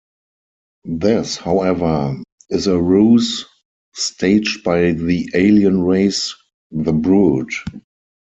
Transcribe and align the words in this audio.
This, 0.85 1.37
however, 1.37 2.17
is 2.49 2.65
a 2.65 2.81
ruse 2.81 3.45
staged 3.93 4.63
by 4.63 4.93
the 4.93 5.29
alien 5.35 5.83
race 5.83 6.33
the 6.71 6.91
Brood. 6.91 7.51